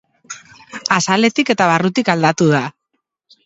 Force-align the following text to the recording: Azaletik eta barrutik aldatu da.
Azaletik 0.95 1.53
eta 1.57 1.69
barrutik 1.75 2.13
aldatu 2.17 2.51
da. 2.57 2.67